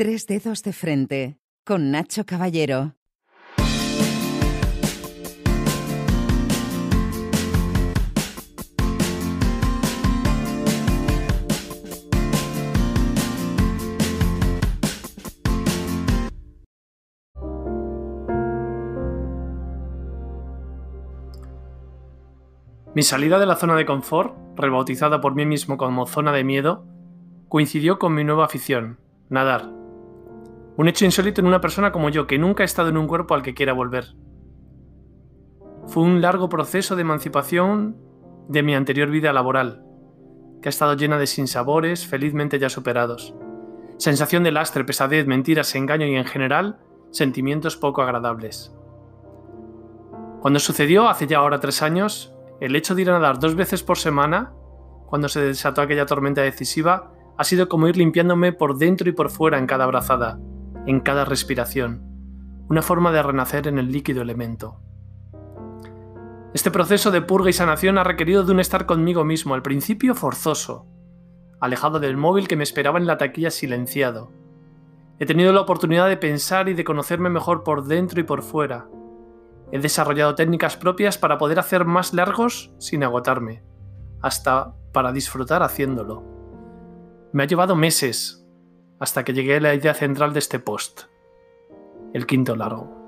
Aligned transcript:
Tres 0.00 0.26
dedos 0.26 0.62
de 0.62 0.72
frente 0.72 1.38
con 1.62 1.90
Nacho 1.90 2.24
Caballero. 2.24 2.94
Mi 22.94 23.02
salida 23.02 23.38
de 23.38 23.44
la 23.44 23.56
zona 23.56 23.76
de 23.76 23.84
confort, 23.84 24.34
rebautizada 24.56 25.20
por 25.20 25.34
mí 25.34 25.44
mismo 25.44 25.76
como 25.76 26.06
zona 26.06 26.32
de 26.32 26.42
miedo, 26.42 26.86
coincidió 27.50 27.98
con 27.98 28.14
mi 28.14 28.24
nueva 28.24 28.46
afición, 28.46 28.98
nadar. 29.28 29.79
Un 30.76 30.88
hecho 30.88 31.04
insólito 31.04 31.40
en 31.40 31.46
una 31.46 31.60
persona 31.60 31.92
como 31.92 32.08
yo, 32.08 32.26
que 32.26 32.38
nunca 32.38 32.62
ha 32.62 32.64
estado 32.64 32.88
en 32.88 32.96
un 32.96 33.06
cuerpo 33.06 33.34
al 33.34 33.42
que 33.42 33.54
quiera 33.54 33.72
volver. 33.72 34.14
Fue 35.86 36.02
un 36.02 36.20
largo 36.20 36.48
proceso 36.48 36.96
de 36.96 37.02
emancipación 37.02 37.96
de 38.48 38.62
mi 38.62 38.74
anterior 38.74 39.10
vida 39.10 39.32
laboral, 39.32 39.84
que 40.62 40.68
ha 40.68 40.70
estado 40.70 40.94
llena 40.94 41.18
de 41.18 41.26
sinsabores 41.26 42.06
felizmente 42.06 42.58
ya 42.58 42.68
superados. 42.68 43.34
Sensación 43.98 44.42
de 44.42 44.52
lastre, 44.52 44.84
pesadez, 44.84 45.26
mentiras, 45.26 45.74
engaño 45.74 46.06
y 46.06 46.16
en 46.16 46.24
general, 46.24 46.78
sentimientos 47.10 47.76
poco 47.76 48.02
agradables. 48.02 48.74
Cuando 50.40 50.58
sucedió, 50.58 51.08
hace 51.08 51.26
ya 51.26 51.38
ahora 51.38 51.60
tres 51.60 51.82
años, 51.82 52.34
el 52.60 52.76
hecho 52.76 52.94
de 52.94 53.02
ir 53.02 53.10
a 53.10 53.14
nadar 53.14 53.38
dos 53.38 53.54
veces 53.54 53.82
por 53.82 53.98
semana, 53.98 54.52
cuando 55.06 55.28
se 55.28 55.40
desató 55.40 55.82
aquella 55.82 56.06
tormenta 56.06 56.40
decisiva, 56.40 57.12
ha 57.36 57.44
sido 57.44 57.68
como 57.68 57.88
ir 57.88 57.96
limpiándome 57.96 58.52
por 58.52 58.78
dentro 58.78 59.08
y 59.08 59.12
por 59.12 59.30
fuera 59.30 59.58
en 59.58 59.66
cada 59.66 59.84
abrazada, 59.84 60.38
en 60.86 61.00
cada 61.00 61.24
respiración, 61.24 62.02
una 62.68 62.82
forma 62.82 63.12
de 63.12 63.22
renacer 63.22 63.66
en 63.66 63.78
el 63.78 63.90
líquido 63.90 64.22
elemento. 64.22 64.80
Este 66.54 66.70
proceso 66.70 67.10
de 67.10 67.22
purga 67.22 67.50
y 67.50 67.52
sanación 67.52 67.98
ha 67.98 68.04
requerido 68.04 68.44
de 68.44 68.52
un 68.52 68.60
estar 68.60 68.86
conmigo 68.86 69.24
mismo, 69.24 69.54
al 69.54 69.62
principio 69.62 70.14
forzoso, 70.14 70.86
alejado 71.60 72.00
del 72.00 72.16
móvil 72.16 72.48
que 72.48 72.56
me 72.56 72.64
esperaba 72.64 72.98
en 72.98 73.06
la 73.06 73.18
taquilla 73.18 73.50
silenciado. 73.50 74.32
He 75.18 75.26
tenido 75.26 75.52
la 75.52 75.60
oportunidad 75.60 76.08
de 76.08 76.16
pensar 76.16 76.68
y 76.68 76.74
de 76.74 76.84
conocerme 76.84 77.30
mejor 77.30 77.62
por 77.62 77.84
dentro 77.84 78.20
y 78.20 78.24
por 78.24 78.42
fuera, 78.42 78.88
He 79.72 79.78
desarrollado 79.78 80.34
técnicas 80.34 80.76
propias 80.76 81.16
para 81.16 81.38
poder 81.38 81.58
hacer 81.58 81.84
más 81.84 82.12
largos 82.12 82.72
sin 82.78 83.04
agotarme, 83.04 83.62
hasta 84.20 84.74
para 84.92 85.12
disfrutar 85.12 85.62
haciéndolo. 85.62 86.24
Me 87.32 87.44
ha 87.44 87.46
llevado 87.46 87.76
meses 87.76 88.39
hasta 89.00 89.24
que 89.24 89.32
llegué 89.32 89.56
a 89.56 89.60
la 89.60 89.74
idea 89.74 89.94
central 89.94 90.32
de 90.32 90.38
este 90.38 90.58
post, 90.58 91.02
el 92.12 92.26
quinto 92.26 92.54
largo. 92.54 93.00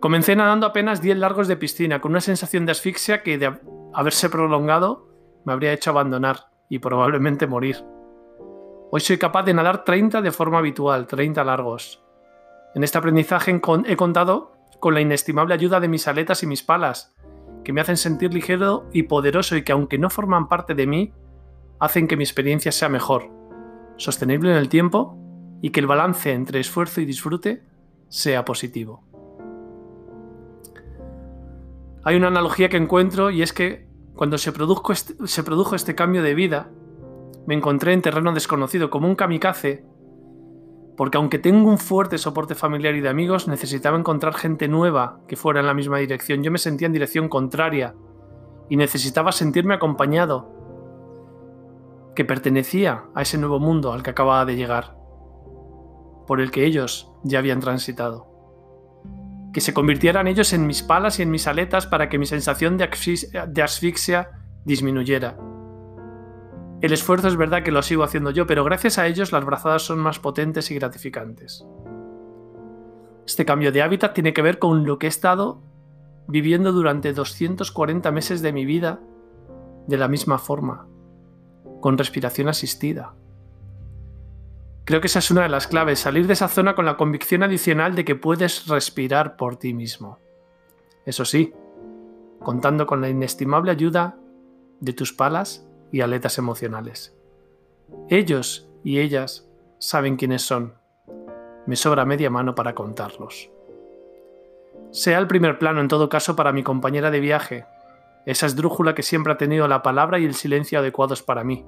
Comencé 0.00 0.34
nadando 0.34 0.66
apenas 0.66 1.02
10 1.02 1.18
largos 1.18 1.46
de 1.46 1.56
piscina, 1.56 2.00
con 2.00 2.12
una 2.12 2.20
sensación 2.20 2.64
de 2.64 2.72
asfixia 2.72 3.22
que 3.22 3.38
de 3.38 3.58
haberse 3.92 4.28
prolongado 4.30 5.08
me 5.44 5.52
habría 5.52 5.72
hecho 5.72 5.90
abandonar 5.90 6.48
y 6.68 6.78
probablemente 6.78 7.46
morir. 7.46 7.84
Hoy 8.90 9.00
soy 9.00 9.18
capaz 9.18 9.44
de 9.44 9.54
nadar 9.54 9.84
30 9.84 10.22
de 10.22 10.32
forma 10.32 10.58
habitual, 10.58 11.06
30 11.06 11.44
largos. 11.44 12.02
En 12.74 12.82
este 12.82 12.98
aprendizaje 12.98 13.60
he 13.86 13.96
contado 13.96 14.52
con 14.80 14.94
la 14.94 15.00
inestimable 15.00 15.54
ayuda 15.54 15.80
de 15.80 15.88
mis 15.88 16.08
aletas 16.08 16.42
y 16.42 16.46
mis 16.46 16.62
palas, 16.62 17.14
que 17.64 17.72
me 17.72 17.80
hacen 17.80 17.96
sentir 17.96 18.32
ligero 18.32 18.88
y 18.92 19.04
poderoso 19.04 19.56
y 19.56 19.62
que 19.62 19.72
aunque 19.72 19.98
no 19.98 20.08
forman 20.08 20.48
parte 20.48 20.74
de 20.74 20.86
mí, 20.86 21.12
hacen 21.80 22.06
que 22.06 22.16
mi 22.16 22.24
experiencia 22.24 22.70
sea 22.72 22.88
mejor, 22.88 23.35
sostenible 23.96 24.50
en 24.50 24.56
el 24.56 24.68
tiempo 24.68 25.18
y 25.62 25.70
que 25.70 25.80
el 25.80 25.86
balance 25.86 26.32
entre 26.32 26.60
esfuerzo 26.60 27.00
y 27.00 27.04
disfrute 27.04 27.62
sea 28.08 28.44
positivo. 28.44 29.02
Hay 32.04 32.16
una 32.16 32.28
analogía 32.28 32.68
que 32.68 32.76
encuentro 32.76 33.30
y 33.30 33.42
es 33.42 33.52
que 33.52 33.88
cuando 34.14 34.38
se 34.38 34.52
produjo 34.52 34.92
este, 34.92 35.14
se 35.26 35.42
produjo 35.42 35.74
este 35.74 35.94
cambio 35.94 36.22
de 36.22 36.34
vida, 36.34 36.70
me 37.46 37.54
encontré 37.54 37.92
en 37.92 38.02
terreno 38.02 38.32
desconocido 38.32 38.90
como 38.90 39.08
un 39.08 39.16
kamikaze 39.16 39.84
porque 40.96 41.18
aunque 41.18 41.38
tengo 41.38 41.68
un 41.68 41.78
fuerte 41.78 42.16
soporte 42.16 42.54
familiar 42.54 42.94
y 42.94 43.00
de 43.00 43.08
amigos, 43.08 43.48
necesitaba 43.48 43.98
encontrar 43.98 44.34
gente 44.34 44.66
nueva 44.66 45.20
que 45.28 45.36
fuera 45.36 45.60
en 45.60 45.66
la 45.66 45.74
misma 45.74 45.98
dirección. 45.98 46.42
Yo 46.42 46.50
me 46.50 46.58
sentía 46.58 46.86
en 46.86 46.92
dirección 46.92 47.28
contraria 47.28 47.94
y 48.70 48.76
necesitaba 48.76 49.30
sentirme 49.30 49.74
acompañado, 49.74 50.55
que 52.16 52.24
pertenecía 52.24 53.04
a 53.14 53.22
ese 53.22 53.38
nuevo 53.38 53.60
mundo 53.60 53.92
al 53.92 54.02
que 54.02 54.10
acababa 54.10 54.44
de 54.44 54.56
llegar, 54.56 54.96
por 56.26 56.40
el 56.40 56.50
que 56.50 56.64
ellos 56.64 57.12
ya 57.22 57.38
habían 57.38 57.60
transitado. 57.60 58.26
Que 59.52 59.60
se 59.60 59.72
convirtieran 59.72 60.26
ellos 60.26 60.52
en 60.52 60.66
mis 60.66 60.82
palas 60.82 61.20
y 61.20 61.22
en 61.22 61.30
mis 61.30 61.46
aletas 61.46 61.86
para 61.86 62.08
que 62.08 62.18
mi 62.18 62.26
sensación 62.26 62.76
de 62.76 63.62
asfixia 63.62 64.30
disminuyera 64.64 65.36
el 66.82 66.92
esfuerzo 66.92 67.28
es 67.28 67.36
verdad 67.36 67.62
que 67.62 67.72
lo 67.72 67.82
sigo 67.82 68.02
haciendo 68.02 68.30
yo, 68.30 68.46
pero 68.46 68.62
gracias 68.62 68.98
a 68.98 69.06
ellos 69.06 69.32
las 69.32 69.44
brazadas 69.44 69.82
son 69.82 69.98
más 69.98 70.18
potentes 70.18 70.70
y 70.70 70.74
gratificantes. 70.74 71.66
Este 73.26 73.46
cambio 73.46 73.72
de 73.72 73.82
hábitat 73.82 74.12
tiene 74.12 74.34
que 74.34 74.42
ver 74.42 74.58
con 74.58 74.84
lo 74.84 74.98
que 74.98 75.06
he 75.06 75.08
estado 75.08 75.62
viviendo 76.28 76.72
durante 76.72 77.12
240 77.12 78.10
meses 78.12 78.42
de 78.42 78.52
mi 78.52 78.66
vida 78.66 79.00
de 79.86 79.96
la 79.96 80.08
misma 80.08 80.38
forma, 80.38 80.86
con 81.86 81.98
respiración 81.98 82.48
asistida. 82.48 83.14
Creo 84.84 85.00
que 85.00 85.06
esa 85.06 85.20
es 85.20 85.30
una 85.30 85.42
de 85.42 85.48
las 85.48 85.68
claves, 85.68 86.00
salir 86.00 86.26
de 86.26 86.32
esa 86.32 86.48
zona 86.48 86.74
con 86.74 86.84
la 86.84 86.96
convicción 86.96 87.44
adicional 87.44 87.94
de 87.94 88.04
que 88.04 88.16
puedes 88.16 88.66
respirar 88.66 89.36
por 89.36 89.54
ti 89.54 89.72
mismo. 89.72 90.18
Eso 91.04 91.24
sí, 91.24 91.54
contando 92.40 92.88
con 92.88 93.00
la 93.00 93.08
inestimable 93.08 93.70
ayuda 93.70 94.18
de 94.80 94.94
tus 94.94 95.12
palas 95.12 95.64
y 95.92 96.00
aletas 96.00 96.38
emocionales. 96.38 97.16
Ellos 98.08 98.68
y 98.82 98.98
ellas 98.98 99.48
saben 99.78 100.16
quiénes 100.16 100.42
son. 100.42 100.74
Me 101.66 101.76
sobra 101.76 102.04
media 102.04 102.30
mano 102.30 102.56
para 102.56 102.74
contarlos. 102.74 103.48
Sea 104.90 105.20
el 105.20 105.28
primer 105.28 105.60
plano 105.60 105.80
en 105.80 105.86
todo 105.86 106.08
caso 106.08 106.34
para 106.34 106.50
mi 106.50 106.64
compañera 106.64 107.12
de 107.12 107.20
viaje, 107.20 107.64
esa 108.26 108.46
esdrújula 108.46 108.94
que 108.94 109.04
siempre 109.04 109.32
ha 109.32 109.38
tenido 109.38 109.66
la 109.68 109.82
palabra 109.82 110.18
y 110.18 110.24
el 110.24 110.34
silencio 110.34 110.80
adecuados 110.80 111.22
para 111.22 111.44
mí. 111.44 111.64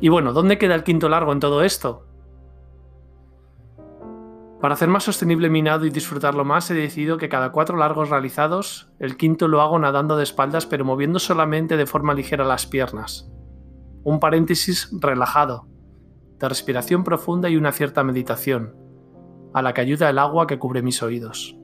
Y 0.00 0.08
bueno, 0.08 0.32
¿dónde 0.32 0.56
queda 0.56 0.76
el 0.76 0.84
quinto 0.84 1.08
largo 1.08 1.32
en 1.32 1.40
todo 1.40 1.62
esto? 1.62 2.06
Para 4.60 4.74
hacer 4.74 4.88
más 4.88 5.04
sostenible 5.04 5.50
mi 5.50 5.62
nado 5.62 5.84
y 5.84 5.90
disfrutarlo 5.90 6.44
más, 6.44 6.70
he 6.70 6.74
decidido 6.74 7.16
que 7.18 7.28
cada 7.28 7.50
cuatro 7.50 7.76
largos 7.76 8.10
realizados, 8.10 8.92
el 8.98 9.16
quinto 9.16 9.48
lo 9.48 9.62
hago 9.62 9.78
nadando 9.78 10.16
de 10.16 10.22
espaldas 10.22 10.66
pero 10.66 10.84
moviendo 10.84 11.18
solamente 11.18 11.76
de 11.76 11.86
forma 11.86 12.14
ligera 12.14 12.44
las 12.44 12.66
piernas. 12.66 13.30
Un 14.04 14.20
paréntesis 14.20 14.90
relajado, 14.92 15.66
de 16.38 16.48
respiración 16.48 17.04
profunda 17.04 17.48
y 17.48 17.56
una 17.56 17.72
cierta 17.72 18.04
meditación, 18.04 18.76
a 19.54 19.62
la 19.62 19.74
que 19.74 19.80
ayuda 19.80 20.08
el 20.08 20.18
agua 20.18 20.46
que 20.46 20.58
cubre 20.58 20.82
mis 20.82 21.02
oídos. 21.02 21.59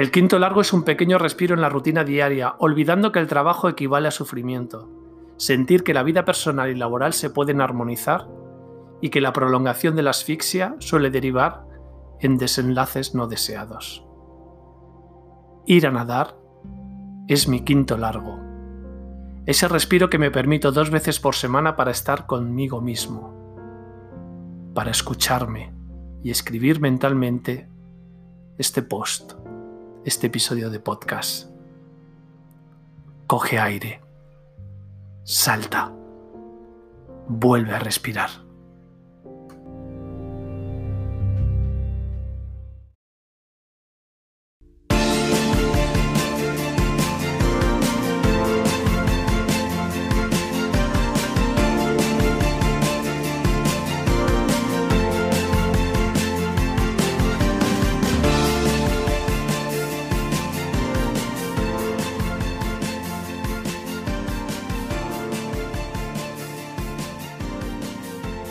El 0.00 0.10
quinto 0.10 0.38
largo 0.38 0.62
es 0.62 0.72
un 0.72 0.84
pequeño 0.84 1.18
respiro 1.18 1.54
en 1.54 1.60
la 1.60 1.68
rutina 1.68 2.04
diaria, 2.04 2.54
olvidando 2.56 3.12
que 3.12 3.18
el 3.18 3.26
trabajo 3.26 3.68
equivale 3.68 4.08
a 4.08 4.10
sufrimiento. 4.10 4.88
Sentir 5.36 5.84
que 5.84 5.92
la 5.92 6.02
vida 6.02 6.24
personal 6.24 6.70
y 6.70 6.74
laboral 6.74 7.12
se 7.12 7.28
pueden 7.28 7.60
armonizar 7.60 8.26
y 9.02 9.10
que 9.10 9.20
la 9.20 9.34
prolongación 9.34 9.96
de 9.96 10.02
la 10.02 10.08
asfixia 10.08 10.74
suele 10.78 11.10
derivar 11.10 11.66
en 12.18 12.38
desenlaces 12.38 13.14
no 13.14 13.26
deseados. 13.26 14.02
Ir 15.66 15.86
a 15.86 15.90
nadar 15.90 16.34
es 17.28 17.46
mi 17.46 17.60
quinto 17.60 17.98
largo. 17.98 18.38
Ese 19.44 19.68
respiro 19.68 20.08
que 20.08 20.18
me 20.18 20.30
permito 20.30 20.72
dos 20.72 20.88
veces 20.88 21.20
por 21.20 21.34
semana 21.34 21.76
para 21.76 21.90
estar 21.90 22.24
conmigo 22.24 22.80
mismo, 22.80 23.34
para 24.72 24.92
escucharme 24.92 25.74
y 26.22 26.30
escribir 26.30 26.80
mentalmente 26.80 27.68
este 28.56 28.80
post, 28.80 29.34
este 30.04 30.28
episodio 30.28 30.70
de 30.70 30.80
podcast. 30.80 31.50
Coge 33.26 33.58
aire, 33.58 34.00
salta, 35.24 35.92
vuelve 37.28 37.74
a 37.74 37.78
respirar. 37.78 38.49